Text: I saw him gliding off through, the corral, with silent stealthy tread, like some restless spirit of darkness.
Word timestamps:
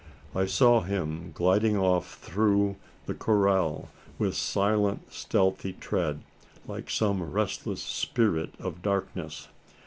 I 0.33 0.47
saw 0.47 0.81
him 0.81 1.31
gliding 1.31 1.77
off 1.77 2.15
through, 2.15 2.75
the 3.05 3.13
corral, 3.13 3.89
with 4.17 4.35
silent 4.35 5.13
stealthy 5.13 5.73
tread, 5.73 6.23
like 6.67 6.89
some 6.89 7.21
restless 7.31 7.83
spirit 7.83 8.55
of 8.59 8.81
darkness. 8.81 9.47